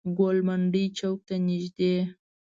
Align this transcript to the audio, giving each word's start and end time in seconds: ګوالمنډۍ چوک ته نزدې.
ګوالمنډۍ 0.17 0.85
چوک 0.97 1.19
ته 1.27 1.35
نزدې. 1.47 1.93